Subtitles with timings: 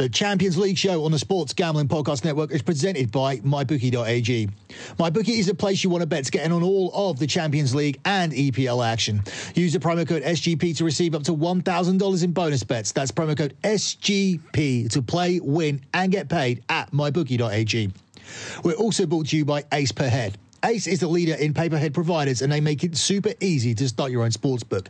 [0.00, 4.48] The Champions League show on the Sports Gambling Podcast Network is presented by MyBookie.ag.
[4.98, 7.26] MyBookie is a place you want to bet to get in on all of the
[7.26, 9.22] Champions League and EPL action.
[9.54, 12.92] Use the promo code SGP to receive up to $1,000 in bonus bets.
[12.92, 17.92] That's promo code SGP to play, win, and get paid at MyBookie.ag.
[18.64, 20.38] We're also brought to you by Ace Per Head.
[20.64, 23.74] Ace is the leader in pay per head providers and they make it super easy
[23.74, 24.88] to start your own sportsbook.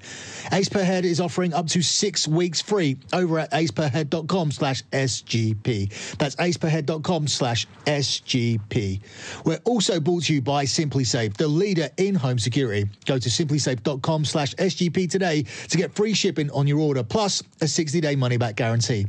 [0.52, 6.16] Ace Per Head is offering up to six weeks free over at aceperhead.com slash SGP.
[6.16, 9.01] That's aceperhead.com slash SGP.
[9.45, 12.88] We're also brought to you by SimpliSafe, the leader in home security.
[13.07, 17.68] Go to simplisafe.com slash SGP today to get free shipping on your order plus a
[17.68, 19.07] 60 day money back guarantee.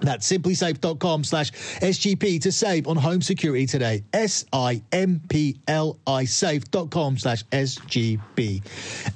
[0.00, 4.02] That's simplisafe.com slash SGP to save on home security today.
[4.12, 8.62] S I M P L I safe.com slash SGP.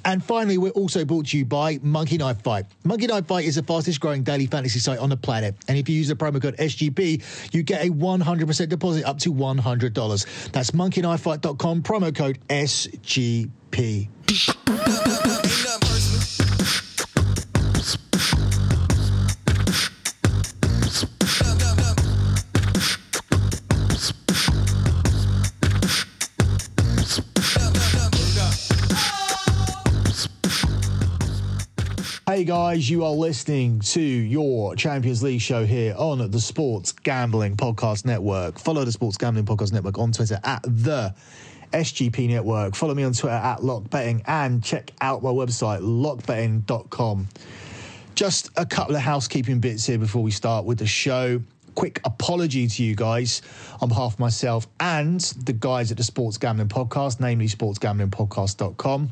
[0.05, 2.65] And finally, we're also brought to you by Monkey Knife Fight.
[2.83, 5.55] Monkey Knife Fight is the fastest growing daily fantasy site on the planet.
[5.67, 9.33] And if you use the promo code SGP, you get a 100% deposit up to
[9.33, 10.51] $100.
[10.51, 14.07] That's monkeyknifefight.com, promo code SGP.
[32.47, 38.05] Guys, you are listening to your Champions League show here on the Sports Gambling Podcast
[38.05, 38.57] Network.
[38.57, 41.13] Follow the Sports Gambling Podcast Network on Twitter at the
[41.73, 42.73] SGP Network.
[42.73, 47.27] Follow me on Twitter at LockBetting and check out my website, lockbetting.com.
[48.15, 51.41] Just a couple of housekeeping bits here before we start with the show.
[51.75, 53.41] Quick apology to you guys
[53.81, 59.11] on behalf of myself and the guys at the Sports Gambling Podcast, namely sportsgamblingpodcast.com.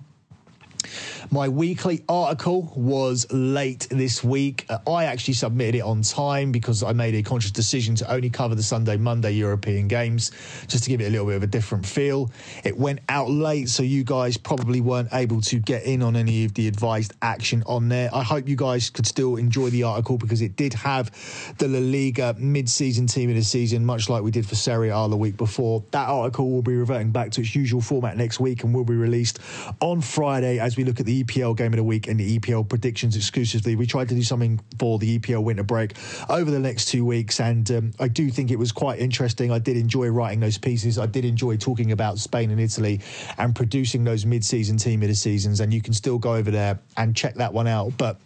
[1.31, 4.65] My weekly article was late this week.
[4.69, 8.29] Uh, I actually submitted it on time because I made a conscious decision to only
[8.29, 10.31] cover the Sunday, Monday European games
[10.67, 12.31] just to give it a little bit of a different feel.
[12.63, 16.45] It went out late, so you guys probably weren't able to get in on any
[16.45, 18.09] of the advised action on there.
[18.13, 21.11] I hope you guys could still enjoy the article because it did have
[21.57, 24.89] the La Liga mid season team of the season, much like we did for Serie
[24.89, 25.83] A the week before.
[25.91, 28.95] That article will be reverting back to its usual format next week and will be
[28.95, 29.39] released
[29.81, 32.67] on Friday as we look at the EPL game of the week and the EPL
[32.67, 33.75] predictions exclusively.
[33.75, 35.93] We tried to do something for the EPL winter break
[36.29, 39.51] over the next two weeks, and um, I do think it was quite interesting.
[39.51, 40.97] I did enjoy writing those pieces.
[40.97, 43.01] I did enjoy talking about Spain and Italy
[43.37, 45.59] and producing those mid-season team of the seasons.
[45.59, 47.93] And you can still go over there and check that one out.
[47.97, 48.19] But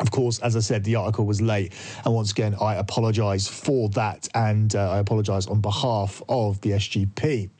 [0.00, 1.72] of course, as I said, the article was late.
[2.04, 4.28] And once again, I apologise for that.
[4.34, 7.50] And uh, I apologise on behalf of the SGP.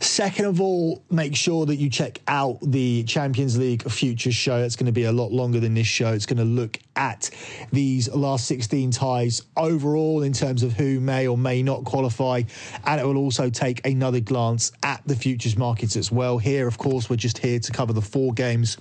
[0.00, 4.58] Second of all, make sure that you check out the Champions League Futures show.
[4.58, 6.12] It's going to be a lot longer than this show.
[6.12, 7.30] It's going to look at
[7.72, 12.42] these last 16 ties overall in terms of who may or may not qualify.
[12.84, 16.38] And it will also take another glance at the futures markets as well.
[16.38, 18.78] Here, of course, we're just here to cover the four games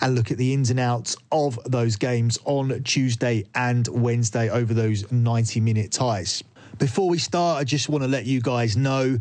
[0.00, 4.74] and look at the ins and outs of those games on Tuesday and Wednesday over
[4.74, 6.42] those 90 minute ties.
[6.78, 9.18] Before we start, I just want to let you guys know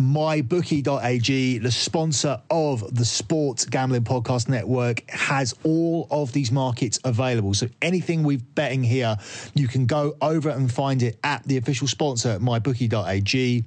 [0.00, 7.54] mybookie.ag, the sponsor of the Sports Gambling Podcast Network, has all of these markets available.
[7.54, 9.16] So anything we've betting here,
[9.54, 13.64] you can go over and find it at the official sponsor, mybookie.ag.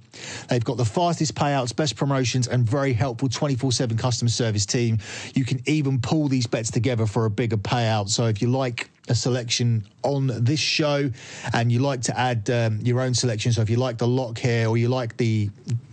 [0.49, 4.97] They've got the fastest payouts, best promotions, and very helpful 24 7 customer service team.
[5.33, 8.09] You can even pull these bets together for a bigger payout.
[8.09, 11.09] So if you like a selection on this show
[11.53, 14.37] and you like to add um, your own selection so if you like the lock
[14.37, 15.49] here or you like the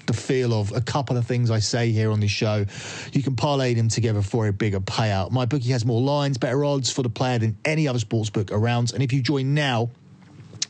[0.06, 2.66] the feel of a couple of things I say here on this show,
[3.12, 5.30] you can parlay them together for a bigger payout.
[5.30, 8.92] My bookie has more lines, better odds for the player than any other sportsbook around.
[8.92, 9.88] And if you join now,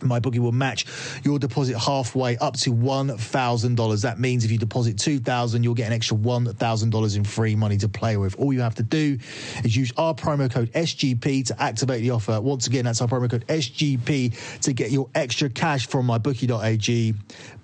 [0.03, 0.87] my bookie will match
[1.23, 4.03] your deposit halfway up to $1,000.
[4.03, 7.89] That means if you deposit 2000 you'll get an extra $1,000 in free money to
[7.89, 8.37] play with.
[8.37, 9.19] All you have to do
[9.65, 12.41] is use our promo code SGP to activate the offer.
[12.41, 17.15] Once again, that's our promo code SGP to get your extra cash from mybookie.ag.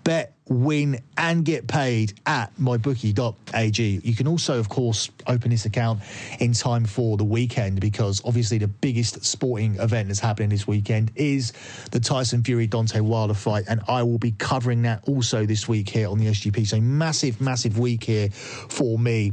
[0.05, 4.00] Bet win, and get paid at mybookie.ag.
[4.02, 6.00] You can also, of course, open this account
[6.41, 11.12] in time for the weekend because obviously the biggest sporting event that's happening this weekend
[11.14, 11.52] is
[11.93, 15.88] the Tyson Fury Deontay Wilder fight, and I will be covering that also this week
[15.88, 16.67] here on the SGP.
[16.67, 19.32] So massive, massive week here for me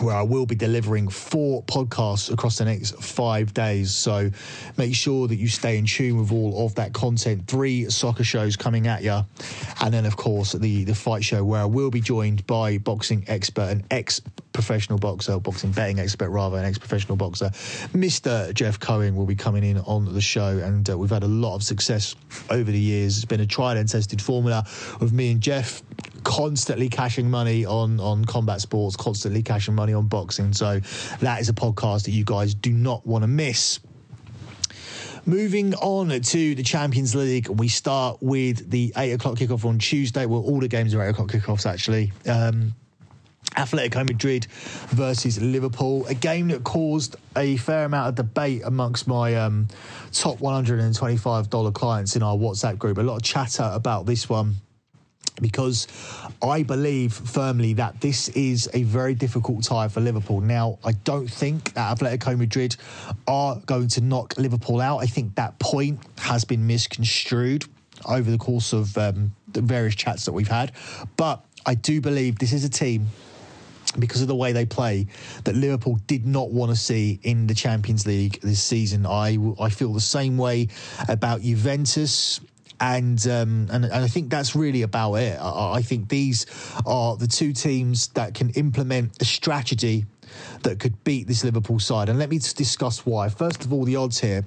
[0.00, 3.94] where I will be delivering four podcasts across the next five days.
[3.94, 4.30] So
[4.76, 7.46] make sure that you stay in tune with all of that content.
[7.46, 9.20] Three soccer shows coming at you.
[9.80, 13.24] And then, of course, the, the fight show where I will be joined by boxing
[13.28, 14.20] expert and ex
[14.52, 17.50] professional boxer, boxing betting expert rather, an ex professional boxer.
[17.92, 18.52] Mr.
[18.54, 20.58] Jeff Cohen will be coming in on the show.
[20.58, 22.16] And uh, we've had a lot of success
[22.50, 23.16] over the years.
[23.16, 24.66] It's been a tried and tested formula
[25.00, 25.82] with me and Jeff
[26.26, 30.52] constantly cashing money on on combat sports, constantly cashing money on boxing.
[30.52, 30.80] So
[31.20, 33.78] that is a podcast that you guys do not want to miss.
[35.24, 40.26] Moving on to the Champions League, we start with the eight o'clock kickoff on Tuesday.
[40.26, 42.12] Well, all the games are eight o'clock kickoffs actually.
[42.28, 42.74] Um,
[43.56, 44.46] Atletico Madrid
[44.88, 49.68] versus Liverpool, a game that caused a fair amount of debate amongst my um,
[50.12, 52.98] top $125 clients in our WhatsApp group.
[52.98, 54.56] A lot of chatter about this one
[55.40, 55.86] because
[56.42, 60.40] I believe firmly that this is a very difficult tie for Liverpool.
[60.40, 62.76] Now, I don't think that Atletico Madrid
[63.26, 64.98] are going to knock Liverpool out.
[64.98, 67.64] I think that point has been misconstrued
[68.04, 70.72] over the course of um, the various chats that we've had.
[71.16, 73.06] But I do believe this is a team
[73.98, 75.06] because of the way they play
[75.44, 79.06] that Liverpool did not want to see in the Champions League this season.
[79.06, 80.68] I I feel the same way
[81.08, 82.40] about Juventus
[82.80, 85.38] and um, and, and I think that's really about it.
[85.40, 86.46] I, I think these
[86.84, 90.06] are the two teams that can implement a strategy
[90.62, 92.08] that could beat this Liverpool side.
[92.08, 93.28] And let me discuss why.
[93.28, 94.44] First of all, the odds here.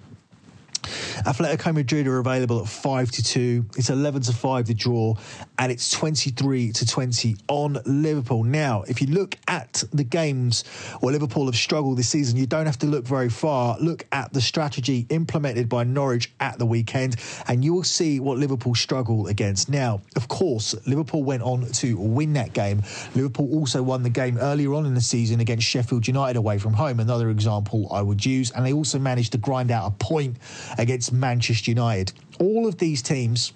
[1.26, 3.66] Atletico Madrid are available at 5 to 2.
[3.78, 5.16] It's 11 to 5 to draw,
[5.58, 8.44] and it's 23 to 20 on Liverpool.
[8.44, 10.66] Now, if you look at the games
[11.00, 13.78] where Liverpool have struggled this season, you don't have to look very far.
[13.80, 17.18] Look at the strategy implemented by Norwich at the weekend,
[17.48, 19.70] and you will see what Liverpool struggle against.
[19.70, 22.82] Now, of course, Liverpool went on to win that game.
[23.16, 26.74] Liverpool also won the game earlier on in the season against Sheffield United away from
[26.74, 30.38] home, another example I would use, and they also managed to grind out a point
[30.78, 32.14] against Manchester United.
[32.40, 33.54] All of these teams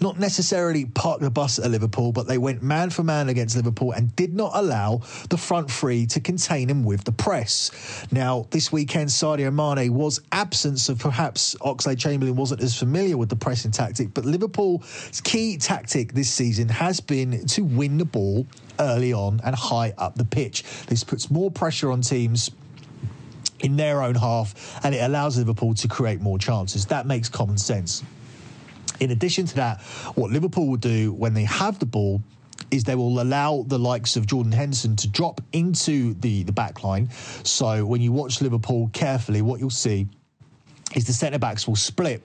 [0.00, 3.92] not necessarily parked the bus at Liverpool, but they went man for man against Liverpool
[3.92, 8.06] and did not allow the front three to contain him with the press.
[8.10, 13.28] Now, this weekend, Sadio Mane was absent, so perhaps Oxlade Chamberlain wasn't as familiar with
[13.28, 18.46] the pressing tactic, but Liverpool's key tactic this season has been to win the ball
[18.78, 20.64] early on and high up the pitch.
[20.86, 22.50] This puts more pressure on teams
[23.62, 26.86] in their own half, and it allows Liverpool to create more chances.
[26.86, 28.02] That makes common sense.
[29.00, 29.80] In addition to that,
[30.14, 32.22] what Liverpool will do when they have the ball
[32.70, 36.84] is they will allow the likes of Jordan Henderson to drop into the, the back
[36.84, 37.10] line.
[37.42, 40.06] So when you watch Liverpool carefully, what you'll see
[40.94, 42.22] is the centre backs will split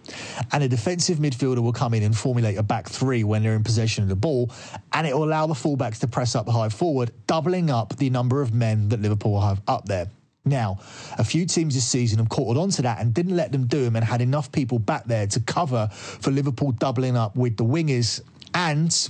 [0.52, 3.64] and a defensive midfielder will come in and formulate a back three when they're in
[3.64, 4.52] possession of the ball
[4.94, 8.42] and it will allow the fullbacks to press up high forward, doubling up the number
[8.42, 10.08] of men that Liverpool have up there.
[10.48, 10.80] Now,
[11.18, 13.84] a few teams this season have caught on to that and didn't let them do
[13.84, 17.66] them and had enough people back there to cover for Liverpool doubling up with the
[17.66, 18.22] wingers
[18.54, 19.10] and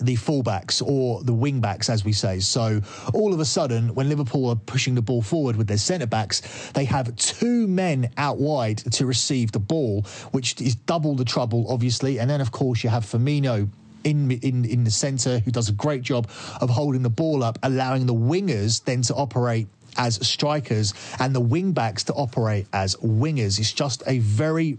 [0.00, 2.40] the fullbacks or the wingbacks, as we say.
[2.40, 2.80] So
[3.14, 6.70] all of a sudden, when Liverpool are pushing the ball forward with their centre backs,
[6.72, 10.02] they have two men out wide to receive the ball,
[10.32, 12.18] which is double the trouble, obviously.
[12.18, 13.68] And then, of course, you have Firmino
[14.04, 16.28] in in in the centre who does a great job
[16.60, 19.66] of holding the ball up, allowing the wingers then to operate
[19.98, 23.58] as strikers and the wing backs to operate as wingers.
[23.58, 24.78] It's just a very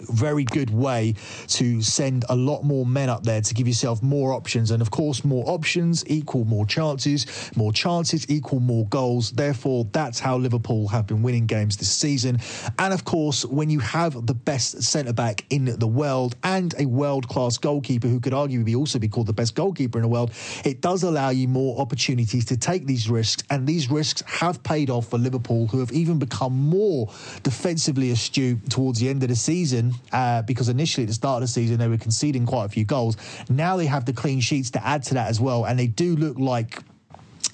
[0.00, 1.14] very good way
[1.48, 4.70] to send a lot more men up there to give yourself more options.
[4.70, 7.26] And of course, more options equal more chances,
[7.56, 9.32] more chances equal more goals.
[9.32, 12.38] Therefore, that's how Liverpool have been winning games this season.
[12.78, 16.86] And of course, when you have the best centre back in the world and a
[16.86, 20.32] world class goalkeeper who could arguably also be called the best goalkeeper in the world,
[20.64, 23.42] it does allow you more opportunities to take these risks.
[23.50, 27.06] And these risks have paid off for Liverpool, who have even become more
[27.42, 31.48] defensively astute towards the end of the season uh, because initially at the start of
[31.48, 33.16] the season they were conceding quite a few goals.
[33.48, 36.16] Now they have the clean sheets to add to that as well, and they do
[36.16, 36.82] look like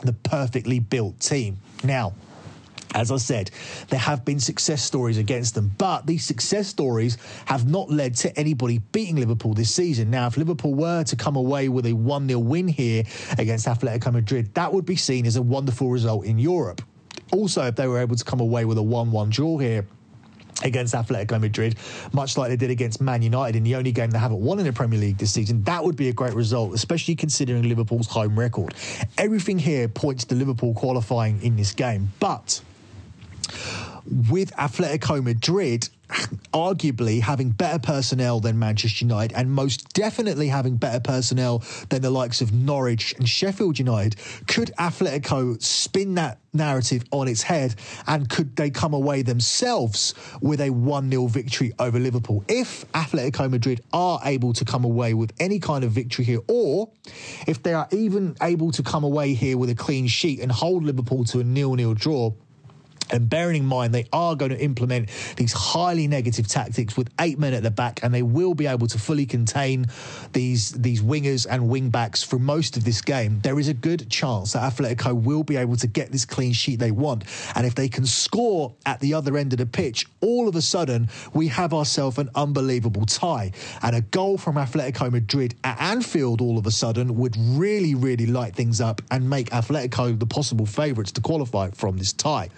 [0.02, 1.58] the perfectly built team.
[1.84, 2.14] Now,
[2.94, 3.50] as I said,
[3.88, 8.38] there have been success stories against them, but these success stories have not led to
[8.38, 10.10] anybody beating Liverpool this season.
[10.10, 13.04] Now, if Liverpool were to come away with a 1 0 win here
[13.38, 16.80] against Atletico Madrid, that would be seen as a wonderful result in Europe.
[17.32, 19.86] Also, if they were able to come away with a 1 1 draw here,
[20.64, 21.76] against Atletico Madrid,
[22.12, 24.64] much like they did against Man United in the only game they haven't won in
[24.64, 25.62] the Premier League this season.
[25.64, 28.74] That would be a great result, especially considering Liverpool's home record.
[29.18, 32.60] Everything here points to Liverpool qualifying in this game, but
[34.30, 35.88] with Atletico Madrid
[36.52, 42.10] arguably having better personnel than Manchester United and most definitely having better personnel than the
[42.10, 47.74] likes of Norwich and Sheffield United, could Atletico spin that narrative on its head
[48.06, 52.44] and could they come away themselves with a 1 0 victory over Liverpool?
[52.48, 56.90] If Atletico Madrid are able to come away with any kind of victory here, or
[57.46, 60.84] if they are even able to come away here with a clean sheet and hold
[60.84, 62.32] Liverpool to a nil nil draw,
[63.10, 67.38] and bearing in mind, they are going to implement these highly negative tactics with eight
[67.38, 69.86] men at the back, and they will be able to fully contain
[70.32, 73.40] these these wingers and wing backs for most of this game.
[73.42, 76.78] There is a good chance that Atletico will be able to get this clean sheet
[76.78, 80.48] they want, and if they can score at the other end of the pitch, all
[80.48, 85.54] of a sudden we have ourselves an unbelievable tie, and a goal from Atletico Madrid
[85.64, 90.18] at Anfield all of a sudden would really, really light things up and make Atletico
[90.18, 92.48] the possible favourites to qualify from this tie.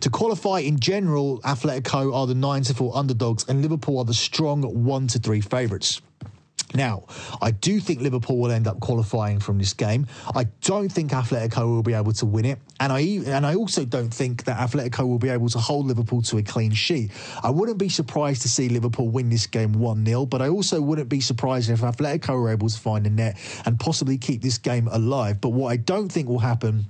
[0.00, 4.14] To qualify in general, Atletico are the 9 to 4 underdogs and Liverpool are the
[4.14, 6.00] strong 1 to 3 favourites.
[6.74, 7.04] Now,
[7.40, 10.06] I do think Liverpool will end up qualifying from this game.
[10.34, 13.84] I don't think Atletico will be able to win it, and I and I also
[13.84, 17.12] don't think that Atletico will be able to hold Liverpool to a clean sheet.
[17.44, 21.08] I wouldn't be surprised to see Liverpool win this game 1-0, but I also wouldn't
[21.08, 24.88] be surprised if Atletico were able to find a net and possibly keep this game
[24.90, 25.40] alive.
[25.40, 26.86] But what I don't think will happen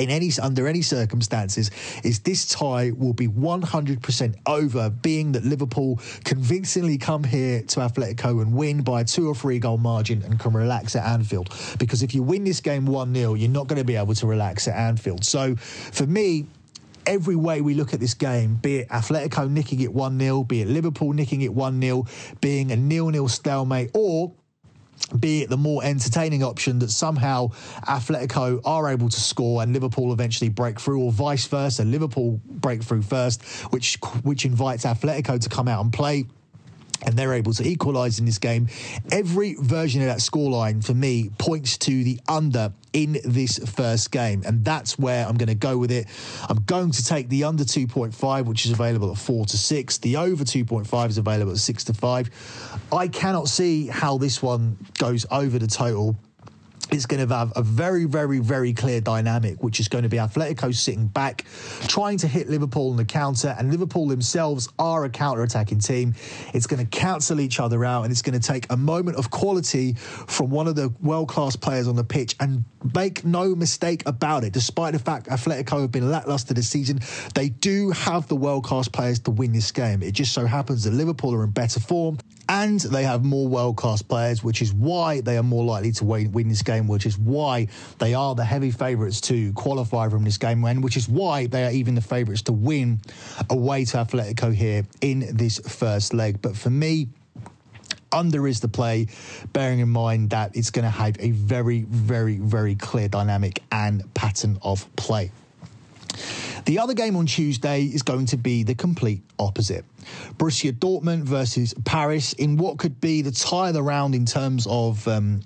[0.00, 1.70] in any under any circumstances
[2.02, 8.40] is this tie will be 100% over being that Liverpool convincingly come here to Atletico
[8.42, 11.54] and win by a two or three goal margin and can relax at Anfield.
[11.78, 14.66] Because if you win this game 1-0 you're not going to be able to relax
[14.68, 15.24] at Anfield.
[15.24, 16.46] So for me
[17.06, 20.62] every way we look at this game, be it Atletico nicking it 1 0, be
[20.62, 22.06] it Liverpool nicking it 1 0,
[22.40, 24.32] being a nil nil stalemate, or
[25.18, 27.48] be it the more entertaining option that somehow
[27.86, 32.82] Atletico are able to score and Liverpool eventually break through, or vice versa, Liverpool break
[32.82, 33.42] through first,
[33.72, 36.26] which which invites Atletico to come out and play
[37.04, 38.68] and they're able to equalise in this game.
[39.10, 44.42] Every version of that scoreline for me points to the under in this first game,
[44.44, 46.06] and that's where I'm going to go with it.
[46.48, 49.98] I'm going to take the under 2.5, which is available at 4 to 6.
[49.98, 52.80] The over 2.5 is available at 6 to 5.
[52.92, 56.16] I cannot see how this one goes over the total
[56.92, 60.16] it's going to have a very, very, very clear dynamic, which is going to be
[60.16, 61.44] Atletico sitting back,
[61.88, 66.14] trying to hit Liverpool on the counter, and Liverpool themselves are a counter-attacking team.
[66.54, 69.30] It's going to cancel each other out, and it's going to take a moment of
[69.30, 72.36] quality from one of the world-class players on the pitch.
[72.40, 77.00] And make no mistake about it, despite the fact Atletico have been lackluster this season,
[77.34, 80.02] they do have the world-class players to win this game.
[80.02, 82.18] It just so happens that Liverpool are in better form
[82.48, 86.04] and they have more world class players, which is why they are more likely to
[86.04, 87.68] win this game, which is why
[87.98, 91.64] they are the heavy favourites to qualify from this game, and which is why they
[91.64, 93.00] are even the favourites to win
[93.48, 96.40] away to Atletico here in this first leg.
[96.42, 97.08] But for me,
[98.12, 99.06] under is the play,
[99.52, 104.12] bearing in mind that it's going to have a very, very, very clear dynamic and
[104.14, 105.30] pattern of play.
[106.64, 109.84] The other game on Tuesday is going to be the complete opposite.
[110.36, 114.66] Borussia Dortmund versus Paris in what could be the tie of the round in terms
[114.68, 115.40] of um,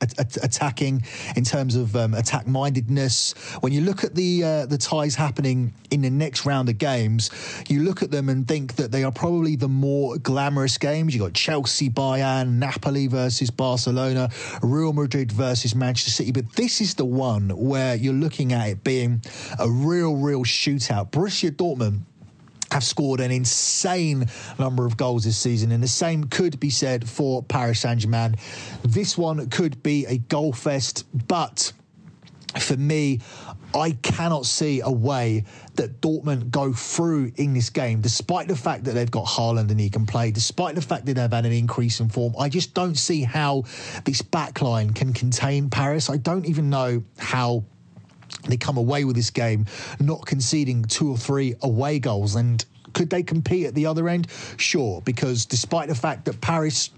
[0.00, 1.02] attacking
[1.36, 3.32] in terms of um, attack mindedness.
[3.60, 7.30] When you look at the uh, the ties happening in the next round of games,
[7.68, 11.14] you look at them and think that they are probably the more glamorous games.
[11.14, 14.30] You got Chelsea, Bayern, Napoli versus Barcelona,
[14.62, 16.32] Real Madrid versus Manchester City.
[16.32, 19.22] But this is the one where you're looking at it being
[19.58, 21.10] a real, real shootout.
[21.10, 22.02] Borussia Dortmund
[22.70, 24.26] have scored an insane
[24.58, 28.36] number of goals this season, and the same could be said for Paris Saint Germain.
[28.82, 31.72] This one could be a goal fest, but
[32.58, 33.20] for me,
[33.74, 35.44] I cannot see a way
[35.74, 39.78] that Dortmund go through in this game, despite the fact that they've got Haaland and
[39.78, 42.34] he can play, despite the fact that they've had an increase in form.
[42.38, 43.64] I just don't see how
[44.04, 46.08] this backline can contain Paris.
[46.08, 47.64] I don't even know how
[48.48, 49.66] they come away with this game
[50.00, 52.36] not conceding two or three away goals.
[52.36, 54.28] And could they compete at the other end?
[54.56, 56.90] Sure, because despite the fact that Paris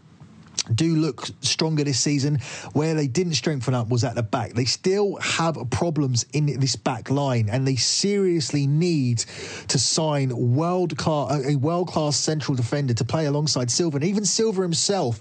[0.74, 2.38] do look stronger this season.
[2.72, 4.52] Where they didn't strengthen up was at the back.
[4.52, 9.24] They still have problems in this back line, and they seriously need
[9.68, 13.96] to sign world class a world class central defender to play alongside Silva.
[13.96, 15.20] And even Silva himself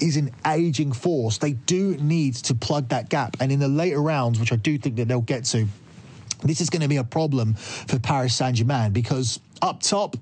[0.00, 1.38] is an aging force.
[1.38, 4.78] They do need to plug that gap, and in the later rounds, which I do
[4.78, 5.66] think that they'll get to.
[6.42, 10.16] This is going to be a problem for Paris Saint Germain because up top,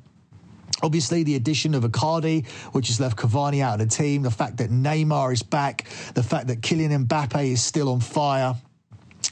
[0.83, 4.59] Obviously, the addition of Icardi, which has left Cavani out of the team, the fact
[4.59, 8.57] that Neymar is back, the fact that Kylian Mbappe is still on fire.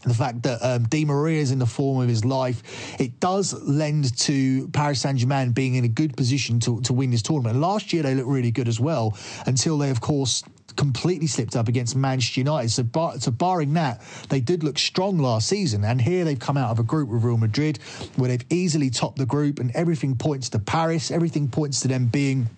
[0.05, 2.63] the fact that um, Di Maria is in the form of his life,
[3.01, 7.11] it does lend to Paris Saint Germain being in a good position to, to win
[7.11, 7.59] this tournament.
[7.59, 10.43] Last year they looked really good as well until they, of course,
[10.77, 12.71] completely slipped up against Manchester United.
[12.71, 15.85] So, bar, so barring that, they did look strong last season.
[15.85, 17.79] And here they've come out of a group with Real Madrid
[18.17, 21.11] where they've easily topped the group, and everything points to Paris.
[21.11, 22.49] Everything points to them being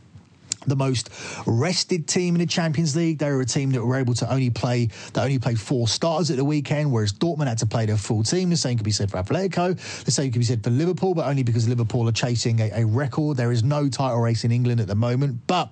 [0.67, 1.11] the most
[1.47, 3.19] rested team in the Champions League.
[3.19, 6.31] They were a team that were able to only play that only played four starters
[6.31, 8.51] at the weekend, whereas Dortmund had to play their full team.
[8.51, 9.77] The same could be said for Atletico.
[10.05, 12.87] The same could be said for Liverpool, but only because Liverpool are chasing a, a
[12.87, 13.37] record.
[13.37, 15.71] There is no title race in England at the moment, but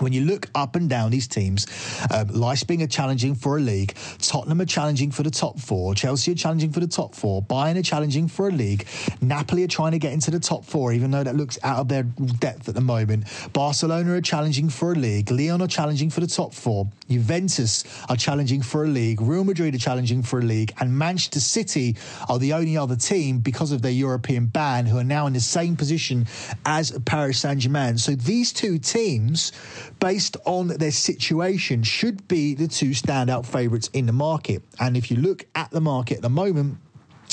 [0.00, 1.66] when you look up and down these teams,
[2.12, 6.32] um, Leipzig are challenging for a league, Tottenham are challenging for the top four, Chelsea
[6.32, 8.86] are challenging for the top four, Bayern are challenging for a league,
[9.20, 11.88] Napoli are trying to get into the top four, even though that looks out of
[11.88, 13.24] their depth at the moment.
[13.52, 18.16] Barcelona are challenging for a league, Lyon are challenging for the top four, Juventus are
[18.16, 21.96] challenging for a league, Real Madrid are challenging for a league, and Manchester City
[22.28, 25.40] are the only other team because of their European ban who are now in the
[25.40, 26.26] same position
[26.64, 27.98] as Paris Saint Germain.
[27.98, 29.52] So these two teams
[29.98, 34.62] based on their situation, should be the two standout favourites in the market.
[34.78, 36.78] And if you look at the market at the moment,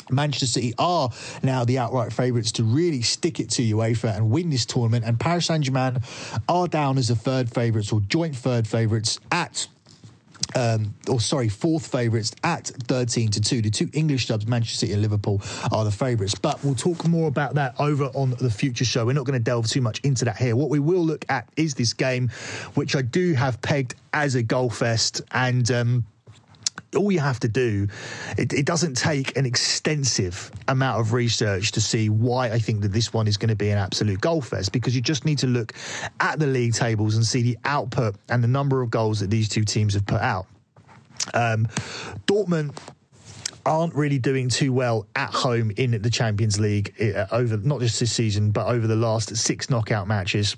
[0.10, 1.10] Manchester City are
[1.44, 5.06] now the outright favourites to really stick it to UEFA and win this tournament.
[5.06, 6.00] And Paris Saint Germain
[6.48, 9.68] are down as the third favourites or joint third favourites at
[10.56, 13.62] um, or sorry, fourth favourites at 13 to 2.
[13.62, 15.42] The two English clubs, Manchester City and Liverpool,
[15.72, 16.36] are the favourites.
[16.36, 19.06] But we'll talk more about that over on the future show.
[19.06, 20.56] We're not going to delve too much into that here.
[20.56, 22.30] What we will look at is this game,
[22.76, 25.22] which I do have pegged as a goal fest.
[25.32, 25.70] And.
[25.72, 26.06] Um,
[26.96, 27.88] all you have to do,
[28.38, 32.94] it, it, doesn't take an extensive amount of research to see why I think that
[32.94, 35.48] this one is going to be an absolute goal fest because you just need to
[35.48, 35.74] look
[36.20, 39.50] at the league tables and see the output and the number of goals that these
[39.50, 40.48] two teams have put out.
[41.34, 41.68] Um,
[42.26, 42.78] Dortmund
[43.66, 48.00] aren't really doing too well at home in the Champions League uh, over not just
[48.00, 50.56] this season but over the last six knockout matches.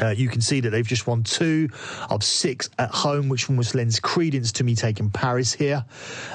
[0.00, 1.68] Uh, you can see that they've just won two
[2.10, 5.84] of six at home, which almost lends credence to me taking Paris here.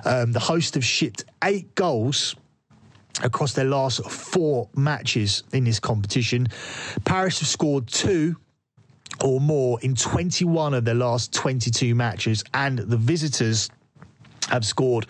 [0.05, 2.35] Um, the host have shipped eight goals
[3.23, 6.47] across their last four matches in this competition.
[7.05, 8.35] Paris have scored two
[9.23, 13.69] or more in 21 of their last 22 matches, and the visitors
[14.49, 15.05] have scored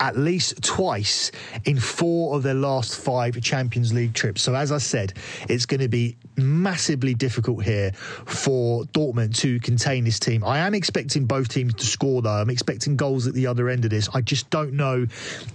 [0.00, 1.32] at least twice
[1.64, 4.42] in four of their last five Champions League trips.
[4.42, 5.12] So, as I said,
[5.48, 10.44] it's going to be massively difficult here for Dortmund to contain this team.
[10.44, 12.30] I am expecting both teams to score, though.
[12.30, 14.08] I'm expecting goals at the other end of this.
[14.14, 15.06] I just don't know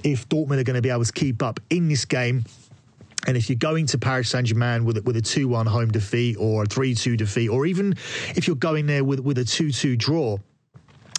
[0.04, 2.46] if Dortmund are going to be able to keep up in this game.
[3.28, 6.38] And if you're going to Paris Saint Germain with with a two one home defeat
[6.40, 7.94] or a three two defeat, or even
[8.36, 10.38] if you're going there with with a two two draw,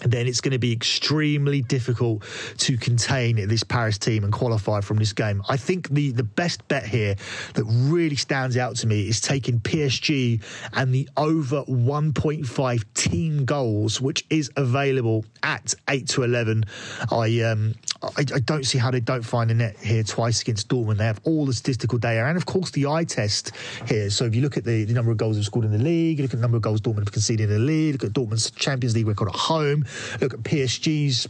[0.05, 2.23] then it's going to be extremely difficult
[2.59, 5.43] to contain this Paris team and qualify from this game.
[5.49, 7.17] I think the, the best bet here
[7.55, 10.43] that really stands out to me is taking PSG
[10.75, 16.65] and the over 1.5 team goals, which is available at 8 to 11.
[17.11, 20.69] I, um, I, I, don't see how they don't find a net here twice against
[20.69, 20.99] Dortmund.
[20.99, 23.53] They have all the statistical data and, of course, the eye test
[23.87, 24.11] here.
[24.11, 26.19] So if you look at the, the number of goals they've scored in the league,
[26.19, 28.51] look at the number of goals Dortmund have conceded in the league, look at Dortmund's
[28.51, 29.85] Champions League record at home,
[30.21, 31.29] look at PSG's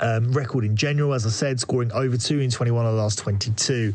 [0.00, 3.18] um, record in general, as I said, scoring over two in 21 of the last
[3.18, 3.94] 22.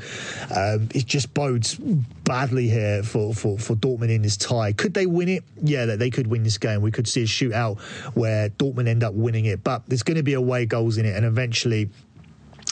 [0.55, 4.73] Um, it just bodes badly here for, for, for Dortmund in this tie.
[4.73, 5.43] Could they win it?
[5.61, 6.81] Yeah, they could win this game.
[6.81, 7.79] We could see a shootout
[8.15, 11.15] where Dortmund end up winning it, but there's going to be away goals in it,
[11.15, 11.89] and eventually.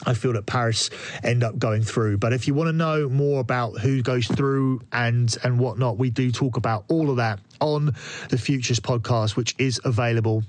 [0.06, 0.90] I feel that Paris
[1.24, 2.18] end up going through.
[2.18, 6.08] But if you want to know more about who goes through and and whatnot, we
[6.08, 7.96] do talk about all of that on
[8.28, 10.44] the Futures podcast, which is available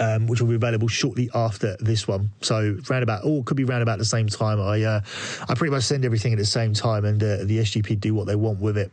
[0.00, 2.30] um, which will be available shortly after this one.
[2.40, 4.60] So round about, or could be round about the same time.
[4.60, 5.00] I uh,
[5.48, 8.26] I pretty much send everything at the same time, and uh, the SGP do what
[8.26, 8.92] they want with it.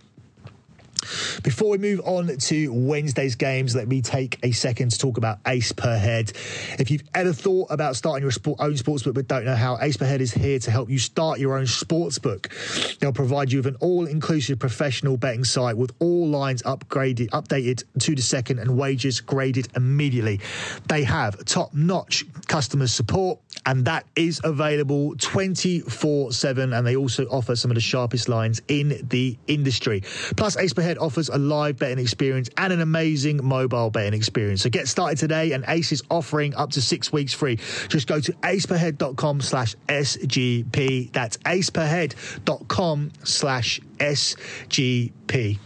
[1.43, 5.39] Before we move on to Wednesday's games, let me take a second to talk about
[5.47, 6.31] Ace Per Head.
[6.79, 10.05] If you've ever thought about starting your own sportsbook but don't know how, Ace Per
[10.05, 12.97] Head is here to help you start your own sportsbook.
[12.99, 18.15] They'll provide you with an all-inclusive professional betting site with all lines upgraded, updated to
[18.15, 20.39] the second and wages graded immediately.
[20.87, 26.73] They have top-notch customer support and that is available 24 7.
[26.73, 30.01] And they also offer some of the sharpest lines in the industry.
[30.35, 34.61] Plus, Ace Per Head offers a live betting experience and an amazing mobile betting experience.
[34.61, 37.57] So get started today, and Ace is offering up to six weeks free.
[37.87, 41.11] Just go to aceperhead.com slash SGP.
[41.11, 45.59] That's aceperhead.com slash SGP.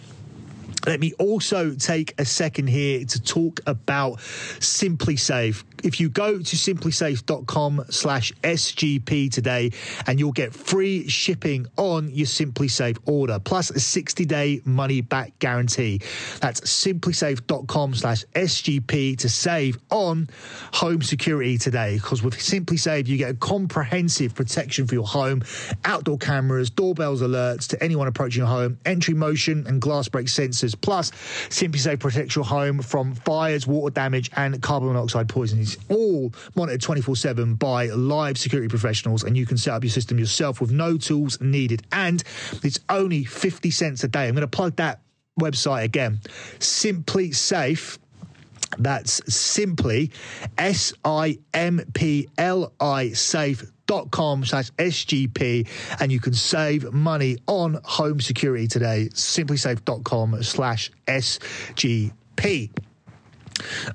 [0.86, 5.64] Let me also take a second here to talk about SimpliSafe.
[5.84, 9.72] If you go to simplisafe.com slash SGP today
[10.08, 15.38] and you'll get free shipping on your SimpliSafe order plus a 60 day money back
[15.40, 16.02] guarantee.
[16.40, 20.30] That's simplisafe.com slash SGP to save on
[20.74, 25.44] home security today because with SimpliSafe you get a comprehensive protection for your home,
[25.84, 30.80] outdoor cameras, doorbells alerts to anyone approaching your home, entry motion and glass break sensors
[30.80, 31.12] plus
[31.50, 35.64] SimpliSafe protects your home from fires, water damage and carbon monoxide poisoning.
[35.89, 40.19] All monitored 24 7 by live security professionals, and you can set up your system
[40.19, 41.86] yourself with no tools needed.
[41.91, 42.23] And
[42.63, 44.28] it's only 50 cents a day.
[44.28, 45.01] I'm going to plug that
[45.39, 46.19] website again
[46.60, 47.97] SimpliSafe.
[48.78, 50.12] That's simply
[50.58, 55.67] S I M P L I safe dot com slash SGP
[55.99, 59.10] and you can save money on home security today.
[59.13, 62.71] Simplisafe.com slash SGP.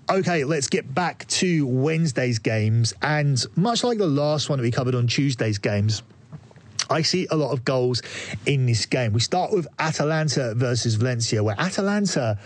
[0.09, 2.95] Okay, let's get back to Wednesday's games.
[3.03, 6.03] And much like the last one that we covered on Tuesday's games,
[6.89, 8.03] I see a lot of goals
[8.47, 9.13] in this game.
[9.13, 12.39] We start with Atalanta versus Valencia, where Atalanta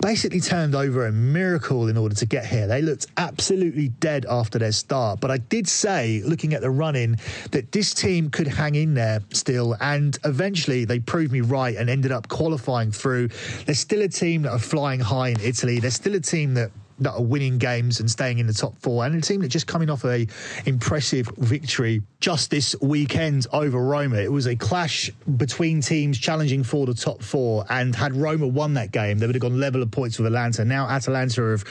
[0.00, 2.66] basically turned over a miracle in order to get here.
[2.66, 5.20] They looked absolutely dead after their start.
[5.20, 7.16] But I did say, looking at the run in,
[7.50, 9.76] that this team could hang in there still.
[9.80, 13.28] And eventually they proved me right and ended up qualifying through.
[13.64, 15.80] They're still a team that are flying high in Italy.
[15.80, 19.04] They're still a team that that are winning games and staying in the top four,
[19.04, 20.26] and a team that just coming off a
[20.64, 24.16] impressive victory just this weekend over Roma.
[24.16, 28.74] It was a clash between teams challenging for the top four, and had Roma won
[28.74, 30.64] that game, they would have gone level of points with Atalanta.
[30.64, 31.64] Now Atalanta have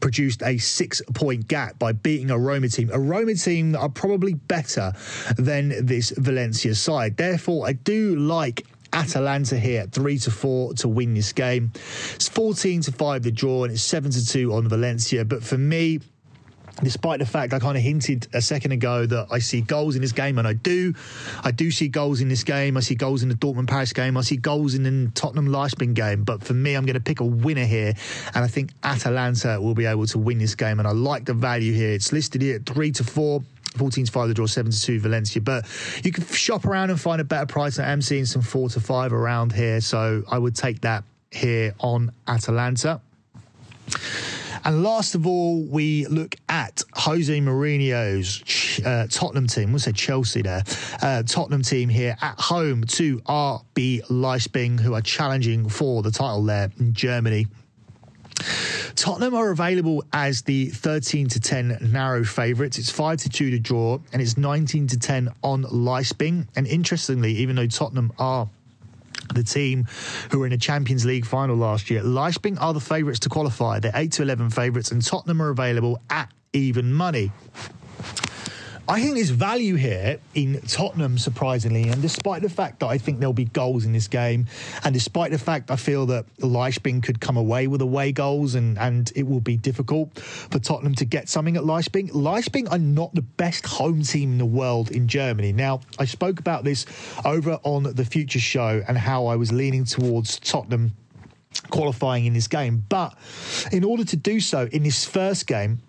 [0.00, 3.88] produced a six point gap by beating a Roma team, a Roma team that are
[3.88, 4.92] probably better
[5.38, 7.16] than this Valencia side.
[7.16, 11.72] Therefore, I do like Atalanta here, at three to four to win this game.
[12.14, 15.24] It's 14 to five the draw, and it's seven to two on Valencia.
[15.24, 16.00] But for me,
[16.82, 20.02] despite the fact I kind of hinted a second ago that I see goals in
[20.02, 20.94] this game, and I do.
[21.42, 22.76] I do see goals in this game.
[22.76, 24.16] I see goals in the Dortmund Paris game.
[24.16, 26.24] I see goals in the Tottenham Leipzig game.
[26.24, 27.94] But for me, I'm going to pick a winner here,
[28.34, 30.78] and I think Atalanta will be able to win this game.
[30.78, 31.92] And I like the value here.
[31.92, 33.42] It's listed here at three to four.
[33.74, 35.42] 14 to 5 the draw, 7 to 2 Valencia.
[35.42, 35.66] But
[36.04, 37.78] you can shop around and find a better price.
[37.78, 39.80] I am seeing some 4 to 5 around here.
[39.80, 43.00] So I would take that here on Atalanta.
[44.64, 49.72] And last of all, we look at Jose Mourinho's uh, Tottenham team.
[49.72, 50.62] We'll say Chelsea there.
[51.02, 56.44] Uh, Tottenham team here at home to RB Leipzig, who are challenging for the title
[56.44, 57.46] there in Germany.
[58.96, 62.78] Tottenham are available as the 13 to 10 narrow favourites.
[62.78, 66.46] It's 5 to 2 to draw, and it's 19 to 10 on Leipzig.
[66.56, 68.48] And interestingly, even though Tottenham are
[69.32, 69.86] the team
[70.30, 72.02] who were in a Champions League final last year.
[72.02, 73.78] Leipzig are the favourites to qualify.
[73.78, 77.32] They're 8 to 11 favourites, and Tottenham are available at even money.
[78.86, 83.18] I think there's value here in Tottenham, surprisingly, and despite the fact that I think
[83.18, 84.46] there'll be goals in this game,
[84.84, 88.78] and despite the fact I feel that Leipzig could come away with away goals, and,
[88.78, 92.14] and it will be difficult for Tottenham to get something at Leipzig.
[92.14, 95.52] Leipzig are not the best home team in the world in Germany.
[95.52, 96.84] Now, I spoke about this
[97.24, 100.92] over on the Future Show and how I was leaning towards Tottenham
[101.70, 103.16] qualifying in this game, but
[103.72, 105.80] in order to do so in this first game,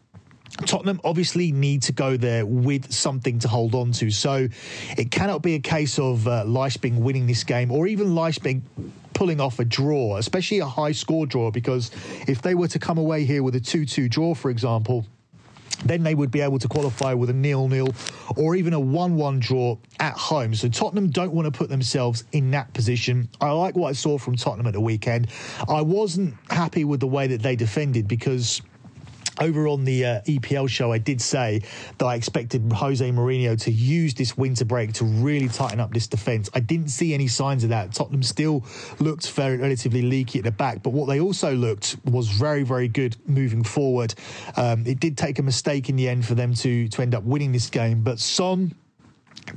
[0.66, 4.10] Tottenham obviously need to go there with something to hold on to.
[4.10, 4.48] So
[4.98, 8.62] it cannot be a case of uh, Leipzig winning this game or even Leipzig
[9.14, 11.92] pulling off a draw, especially a high score draw, because
[12.28, 15.06] if they were to come away here with a 2 2 draw, for example,
[15.84, 17.90] then they would be able to qualify with a nil-nil
[18.38, 20.56] or even a 1-1 draw at home.
[20.56, 23.30] So Tottenham don't want to put themselves in that position.
[23.42, 25.28] I like what I saw from Tottenham at the weekend.
[25.68, 28.62] I wasn't happy with the way that they defended because
[29.40, 31.62] over on the uh, EPL show, I did say
[31.98, 36.08] that I expected Jose Mourinho to use this winter break to really tighten up this
[36.08, 36.50] defence.
[36.54, 37.94] I didn't see any signs of that.
[37.94, 38.66] Tottenham still
[39.00, 42.88] looked very relatively leaky at the back, but what they also looked was very, very
[42.88, 44.14] good moving forward.
[44.58, 47.24] Um, it did take a mistake in the end for them to to end up
[47.24, 48.74] winning this game, but Son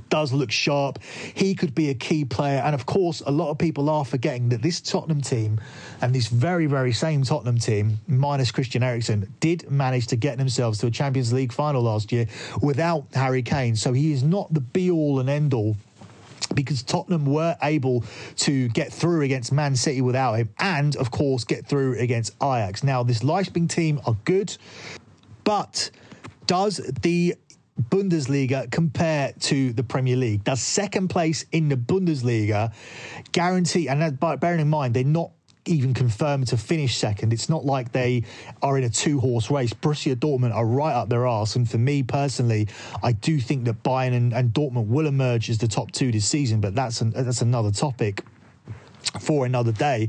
[0.08, 0.98] does look sharp.
[1.34, 2.60] He could be a key player.
[2.64, 5.60] And of course, a lot of people are forgetting that this Tottenham team
[6.00, 10.78] and this very, very same Tottenham team, minus Christian Eriksen, did manage to get themselves
[10.80, 12.26] to a Champions League final last year
[12.62, 13.76] without Harry Kane.
[13.76, 15.76] So he is not the be all and end all
[16.54, 18.04] because Tottenham were able
[18.36, 22.82] to get through against Man City without him and, of course, get through against Ajax.
[22.82, 24.56] Now, this Leipzig team are good,
[25.44, 25.90] but
[26.46, 27.34] does the
[27.80, 30.44] Bundesliga compare to the Premier League?
[30.44, 32.72] Does second place in the Bundesliga
[33.32, 35.30] guarantee, and bearing in mind, they're not
[35.68, 37.32] even confirmed to finish second.
[37.32, 38.24] It's not like they
[38.62, 39.72] are in a two horse race.
[39.72, 41.56] Borussia Dortmund are right up their arse.
[41.56, 42.68] And for me personally,
[43.02, 46.26] I do think that Bayern and, and Dortmund will emerge as the top two this
[46.26, 48.24] season, but that's, an, that's another topic
[49.20, 50.08] for another day.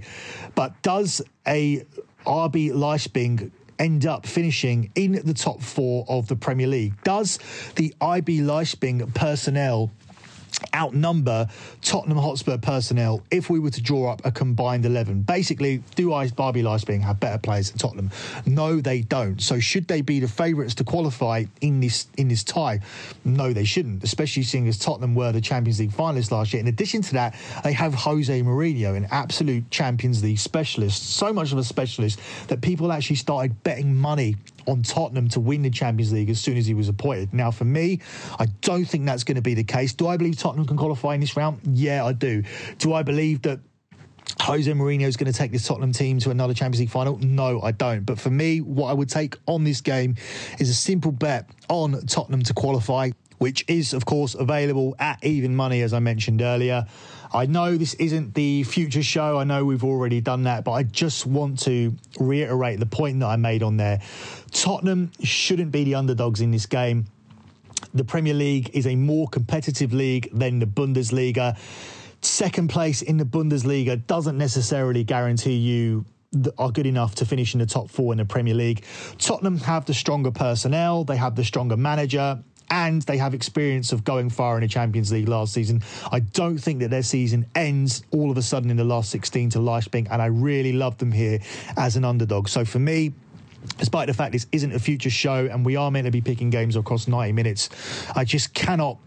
[0.55, 1.86] But does a
[2.25, 7.02] RB Leipzig end up finishing in the top four of the Premier League?
[7.04, 7.39] Does
[7.76, 9.92] the RB Leipzig personnel
[10.75, 11.47] outnumber
[11.81, 15.23] Tottenham Hotspur personnel if we were to draw up a combined 11.
[15.23, 18.12] Basically, do RB Leipzig have better players than Tottenham?
[18.45, 19.41] No, they don't.
[19.41, 22.79] So should they be the favourites to qualify in this in this tie?
[23.25, 26.62] No, they shouldn't, especially seeing as Tottenham were the Champions League finalists last year.
[26.62, 31.51] In addition to that, they have Jose Mourinho, an absolute Champions League specialist, so much
[31.51, 34.35] of a specialist that people actually started betting money
[34.67, 37.34] on Tottenham to win the Champions League as soon as he was appointed.
[37.34, 38.02] Now, for me,
[38.39, 39.93] I don't think that's going to be the case.
[39.93, 41.62] Do I believe Tottenham can qualify in this round?
[41.65, 42.43] Yeah, I do.
[42.78, 43.60] Do I believe that
[44.41, 47.17] Jose Mourinho is going to take this Tottenham team to another Champions League final?
[47.17, 48.06] No, I don't.
[48.06, 50.15] But for me, what I would take on this game
[50.60, 55.56] is a simple bet on Tottenham to qualify, which is, of course, available at even
[55.56, 56.86] money, as I mentioned earlier.
[57.34, 59.38] I know this isn't the future show.
[59.38, 63.28] I know we've already done that, but I just want to reiterate the point that
[63.28, 64.02] I made on there.
[64.52, 67.06] Tottenham shouldn't be the underdogs in this game.
[67.93, 71.58] The Premier League is a more competitive league than the Bundesliga.
[72.21, 76.06] Second place in the Bundesliga doesn't necessarily guarantee you
[76.58, 78.84] are good enough to finish in the top four in the Premier League.
[79.17, 84.03] Tottenham have the stronger personnel, they have the stronger manager, and they have experience of
[84.03, 85.82] going far in the Champions League last season.
[86.12, 89.51] I don't think that their season ends all of a sudden in the last 16
[89.51, 91.39] to Leipzig, and I really love them here
[91.77, 92.47] as an underdog.
[92.47, 93.13] So for me,
[93.77, 96.49] despite the fact this isn't a future show and we are meant to be picking
[96.49, 97.69] games across 90 minutes,
[98.15, 98.97] I just cannot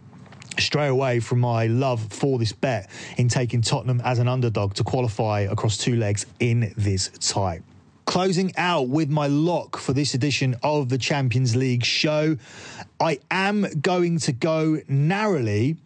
[0.58, 4.84] stray away from my love for this bet in taking Tottenham as an underdog to
[4.84, 7.60] qualify across two legs in this tie.
[8.12, 12.36] Closing out with my lock for this edition of the Champions League show,
[13.00, 15.78] I am going to go narrowly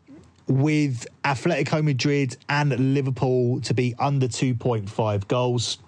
[0.48, 5.78] with Atletico Madrid and Liverpool to be under 2.5 goals.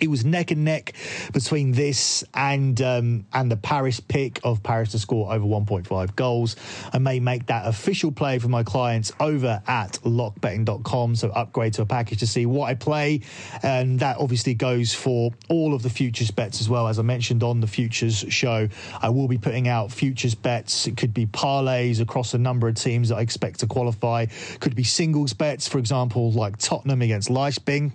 [0.00, 0.94] It was neck and neck
[1.32, 6.56] between this and um, and the Paris pick of Paris to score over 1.5 goals.
[6.92, 11.16] I may make that official play for my clients over at lockbetting.com.
[11.16, 13.20] So upgrade to a package to see what I play.
[13.62, 16.88] And that obviously goes for all of the futures bets as well.
[16.88, 18.68] As I mentioned on the futures show,
[19.00, 20.86] I will be putting out futures bets.
[20.86, 24.26] It could be parlays across a number of teams that I expect to qualify.
[24.60, 27.92] Could be singles bets, for example, like Tottenham against Leipzig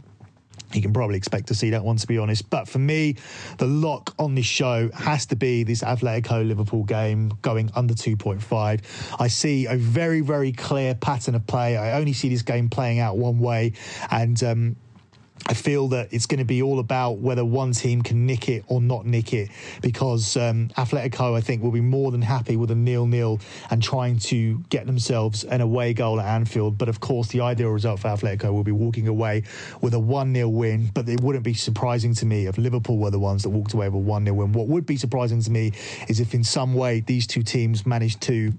[0.73, 2.49] you can probably expect to see that one, to be honest.
[2.49, 3.15] But for me,
[3.57, 9.19] the lock on this show has to be this Atletico Liverpool game going under 2.5.
[9.19, 11.77] I see a very, very clear pattern of play.
[11.77, 13.73] I only see this game playing out one way.
[14.11, 14.75] And um,
[15.47, 18.63] I feel that it's going to be all about whether one team can nick it
[18.67, 19.49] or not nick it
[19.81, 24.17] because um, Atletico, I think, will be more than happy with a nil-nil and trying
[24.19, 26.77] to get themselves an away goal at Anfield.
[26.77, 29.43] But of course, the ideal result for Atletico will be walking away
[29.81, 30.89] with a 1-0 win.
[30.93, 33.89] But it wouldn't be surprising to me if Liverpool were the ones that walked away
[33.89, 34.51] with a 1-0 win.
[34.53, 35.73] What would be surprising to me
[36.07, 38.53] is if in some way these two teams managed to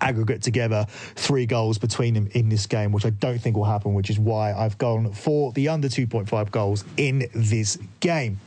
[0.00, 3.94] aggregate together three goals between them in this game, which I don't think will happen,
[3.94, 8.40] which is why I've gone for the under 2.5 goals in this game.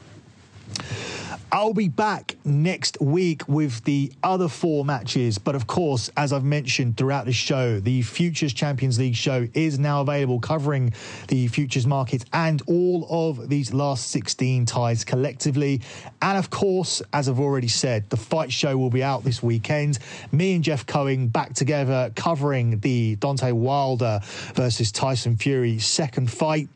[1.53, 5.37] I'll be back next week with the other four matches.
[5.37, 9.77] But of course, as I've mentioned throughout the show, the Futures Champions League show is
[9.77, 10.95] now available, covering
[11.27, 15.81] the futures market and all of these last 16 ties collectively.
[16.23, 19.99] And of course, as I've already said, the fight show will be out this weekend.
[20.31, 24.21] Me and Jeff Cohen back together covering the Deontay Wilder
[24.55, 26.67] versus Tyson Fury second fight.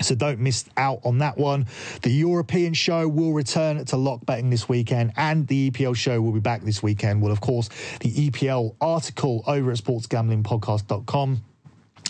[0.00, 1.66] So don't miss out on that one.
[2.02, 6.32] The European show will return to lock betting this weekend, and the EPL show will
[6.32, 7.20] be back this weekend.
[7.22, 7.68] Well, of course,
[8.00, 11.42] the EPL article over at sportsgamblingpodcast.com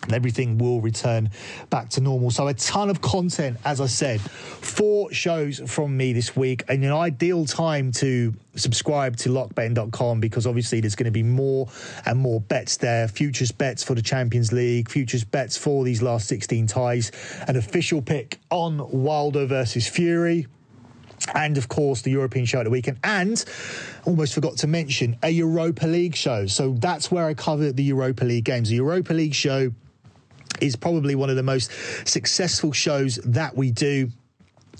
[0.02, 1.30] and everything will return
[1.68, 2.30] back to normal.
[2.30, 6.84] So, a ton of content, as I said, four shows from me this week, and
[6.84, 11.68] an ideal time to subscribe to lockbetting.com because obviously there's going to be more
[12.06, 13.08] and more bets there.
[13.08, 17.12] Futures bets for the Champions League, futures bets for these last 16 ties,
[17.46, 20.46] an official pick on Wilder versus Fury
[21.34, 23.44] and of course the European show at the weekend, and
[24.04, 26.46] almost forgot to mention a Europa League show.
[26.46, 28.70] So that's where I cover the Europa League games.
[28.70, 29.72] The Europa League show
[30.60, 31.70] is probably one of the most
[32.06, 34.10] successful shows that we do.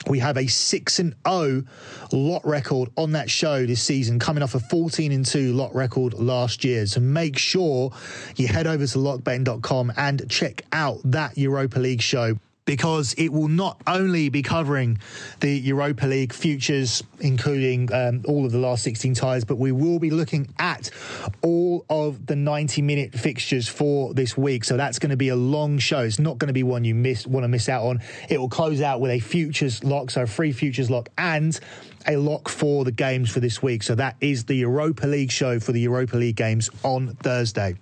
[0.06, 1.64] We have a 6 and 0
[2.12, 6.14] lot record on that show this season, coming off a 14 and 2 lot record
[6.14, 6.86] last year.
[6.86, 7.92] So make sure
[8.36, 13.48] you head over to lockbetting.com and check out that Europa League show because it will
[13.48, 14.98] not only be covering
[15.40, 19.98] the Europa League futures, including um, all of the last 16 ties, but we will
[19.98, 20.90] be looking at
[21.42, 24.64] all of the 90 minute fixtures for this week.
[24.64, 26.00] So that's going to be a long show.
[26.00, 28.00] It's not going to be one you miss want to miss out on.
[28.28, 31.58] It will close out with a futures lock, so a free futures lock and
[32.06, 33.82] a lock for the games for this week.
[33.82, 37.76] So that is the Europa League show for the Europa League games on Thursday.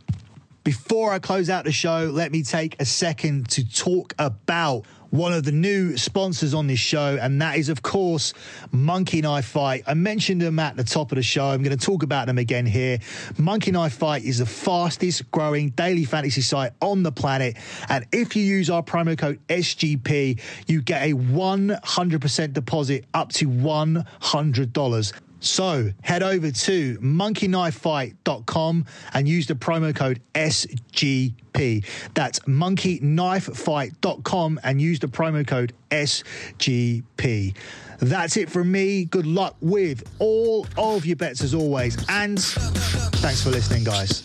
[0.69, 5.33] Before I close out the show, let me take a second to talk about one
[5.33, 8.35] of the new sponsors on this show, and that is, of course,
[8.71, 9.85] Monkey Knife Fight.
[9.87, 11.47] I mentioned them at the top of the show.
[11.47, 12.99] I'm going to talk about them again here.
[13.39, 17.57] Monkey Knife Fight is the fastest growing daily fantasy site on the planet.
[17.89, 23.49] And if you use our promo code SGP, you get a 100% deposit up to
[23.49, 25.13] $100.
[25.41, 31.85] So head over to monkeyknifefight.com and use the promo code SGP.
[32.15, 37.55] That's monkeyknifefight.com and use the promo code SGP.
[38.01, 39.05] That's it from me.
[39.05, 41.97] Good luck with all of your bets as always.
[42.09, 44.25] And thanks for listening, guys.